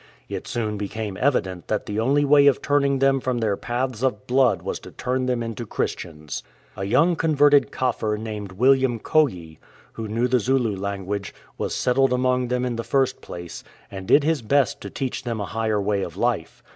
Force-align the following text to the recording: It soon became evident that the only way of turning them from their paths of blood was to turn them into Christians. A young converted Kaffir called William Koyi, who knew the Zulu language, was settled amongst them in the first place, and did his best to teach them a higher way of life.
It 0.27 0.47
soon 0.47 0.77
became 0.79 1.15
evident 1.21 1.67
that 1.67 1.85
the 1.85 1.99
only 1.99 2.25
way 2.25 2.47
of 2.47 2.59
turning 2.59 2.97
them 2.97 3.19
from 3.19 3.37
their 3.37 3.55
paths 3.55 4.01
of 4.01 4.25
blood 4.25 4.63
was 4.63 4.79
to 4.79 4.89
turn 4.91 5.27
them 5.27 5.43
into 5.43 5.63
Christians. 5.67 6.41
A 6.75 6.85
young 6.85 7.15
converted 7.15 7.69
Kaffir 7.71 8.15
called 8.17 8.51
William 8.53 8.99
Koyi, 8.99 9.59
who 9.93 10.07
knew 10.07 10.27
the 10.27 10.39
Zulu 10.39 10.75
language, 10.75 11.35
was 11.55 11.75
settled 11.75 12.13
amongst 12.13 12.49
them 12.49 12.65
in 12.65 12.77
the 12.77 12.83
first 12.83 13.21
place, 13.21 13.63
and 13.91 14.07
did 14.07 14.23
his 14.23 14.41
best 14.41 14.81
to 14.81 14.89
teach 14.89 15.21
them 15.23 15.39
a 15.39 15.45
higher 15.45 15.79
way 15.79 16.01
of 16.01 16.17
life. 16.17 16.63